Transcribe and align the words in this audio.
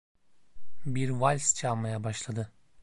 Bir 0.85 1.09
vals 1.09 1.55
çalmaya 1.55 2.03
başladı. 2.03 2.51